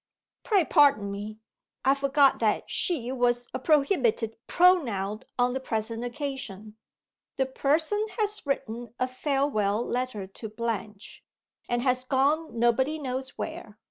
[0.41, 1.37] "Pray pardon me
[1.85, 6.75] I forgot that 'she' was a prohibited pronoun on the present occasion.
[7.35, 11.23] The Person has written a farewell letter to Blanche,
[11.69, 13.77] and has gone nobody knows where.